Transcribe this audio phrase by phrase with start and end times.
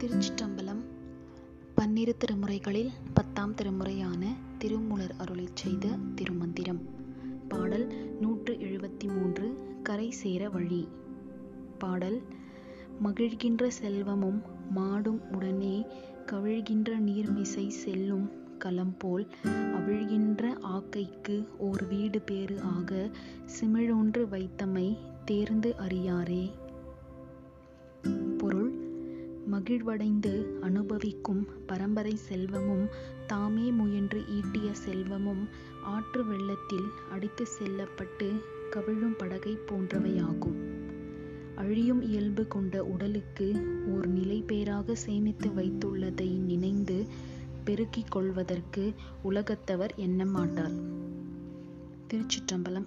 [0.00, 0.80] திருச்சிற்றம்பலம்
[1.74, 4.26] பன்னிரு திருமுறைகளில் பத்தாம் திருமுறையான
[4.58, 6.80] திருமூலர் அருளை செய்த திருமந்திரம்.
[7.48, 7.86] பாடல்
[8.20, 10.88] நூற்று எழுபத்தி மூன்று கரை சேர வழி.
[11.78, 12.22] பாடல்
[13.02, 14.42] மகிழ்கின்ற செல்வமும்
[14.74, 15.86] மாடும் உடனே
[16.26, 23.10] கவிழ்கின்ற நீர்மிசை செல்லும் களம்போல் அவிழ்கின்ற ஆக்கைக்கு ஓர் வீடு பேறு ஆக
[23.60, 26.50] சிமிழொன்று வைத்தமை தேர்ந்து அறியாரே.
[29.60, 32.88] மகிழ்வடைந்து அனுபவிக்கும் பரம்பரை செல்வமும்
[33.26, 35.48] தாமே முயன்று ஈட்டிய செல்வமும்
[35.82, 38.32] ஆற்று வெள்ளத்தில் அடித்து செல்லப்பட்டு
[38.70, 40.56] கவிழும் படகை போன்றவையாகும்.
[41.54, 43.46] அழியும் இயல்பு கொண்ட உடலுக்கு
[43.88, 47.06] ஓர் நிலைபேறாக சேமித்து வைத்துள்ளதை நினைந்து
[47.64, 50.76] பெருக்கிக் கொள்வதற்கு உலகத்தவர் எண்ணமாட்டார்.
[52.06, 52.86] திருச்சிற்றம்பலம்